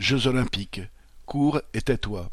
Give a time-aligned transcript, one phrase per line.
[0.00, 0.80] Jeux olympiques.
[1.26, 2.30] Cours et tais-toi.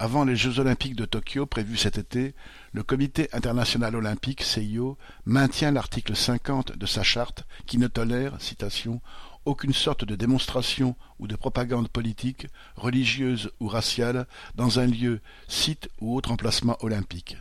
[0.00, 2.34] Avant les Jeux olympiques de Tokyo prévus cet été,
[2.72, 9.00] le Comité international olympique (CIO) maintient l'article 50 de sa charte qui ne tolère citation,
[9.44, 15.88] aucune sorte de démonstration ou de propagande politique, religieuse ou raciale dans un lieu, site
[16.00, 17.36] ou autre emplacement olympique.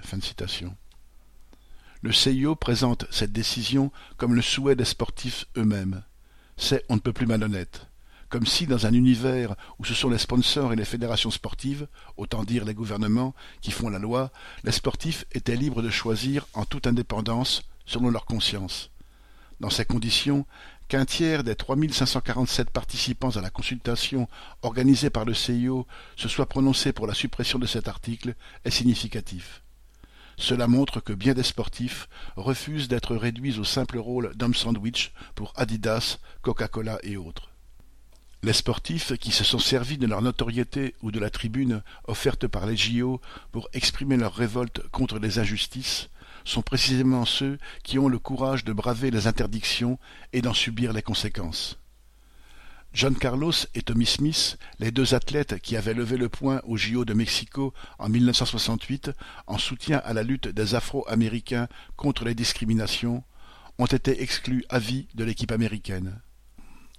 [2.04, 6.04] Le CIO présente cette décision comme le souhait des sportifs eux-mêmes.
[6.55, 7.88] C'est on ne peut plus malhonnête
[8.36, 12.43] comme si dans un univers où ce sont les sponsors et les fédérations sportives, autant
[12.43, 14.30] dire les gouvernements, qui font la loi,
[14.66, 18.91] les sportifs étaient libres de choisir en toute indépendance, selon leur conscience.
[19.62, 20.45] Dans ces conditions,
[20.90, 24.27] qu'un tiers des 3547 participants à la consultation
[24.63, 29.63] organisée par le CIO se soit prononcé pour la suppression de cet article est significatif.
[30.35, 35.54] Cela montre que bien des sportifs refusent d'être réduits au simple rôle d'homme sandwich pour
[35.55, 37.55] Adidas, Coca-Cola et autres.
[38.45, 42.68] Les sportifs qui se sont servis de leur notoriété ou de la tribune offerte par
[42.68, 43.20] les JO
[43.51, 46.10] pour exprimer leur révolte contre les injustices
[46.43, 49.98] sont précisément ceux qui ont le courage de braver les interdictions
[50.32, 51.79] et d'en subir les conséquences.
[52.93, 57.04] John Carlos et Tommy Smith, les deux athlètes qui avaient levé le poing aux JO
[57.04, 59.10] de Mexico en 1968
[59.48, 63.23] en soutien à la lutte des Afro-Américains contre les discriminations,
[63.79, 66.22] ont été exclus à vie de l'équipe américaine.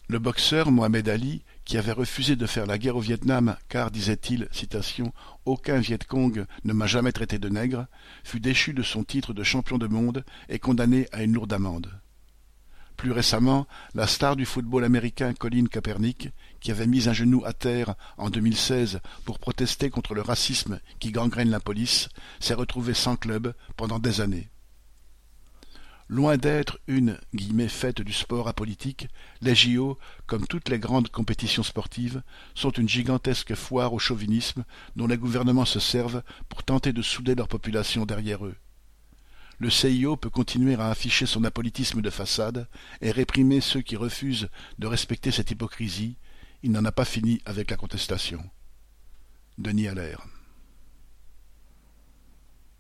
[0.08, 4.46] Le boxeur Mohamed Ali, qui avait refusé de faire la guerre au Vietnam car, disait-il,
[4.52, 5.12] citation,
[5.46, 7.86] aucun Viet Cong ne m'a jamais traité de nègre,
[8.22, 11.90] fut déchu de son titre de champion de monde et condamné à une lourde amende.
[12.96, 16.28] Plus récemment, la star du football américain Colin Kaepernick,
[16.60, 21.10] qui avait mis un genou à terre en 2016 pour protester contre le racisme qui
[21.10, 24.50] gangrène la police, s'est retrouvé sans club pendant des années.
[26.08, 27.18] Loin d'être une
[27.68, 29.08] «fête du sport apolitique»,
[29.40, 32.22] les JO, comme toutes les grandes compétitions sportives,
[32.54, 37.34] sont une gigantesque foire au chauvinisme dont les gouvernements se servent pour tenter de souder
[37.34, 38.54] leur population derrière eux.
[39.58, 42.68] Le CIO peut continuer à afficher son apolitisme de façade
[43.00, 46.18] et réprimer ceux qui refusent de respecter cette hypocrisie,
[46.62, 48.48] il n'en a pas fini avec la contestation.
[49.58, 50.24] Denis Allaire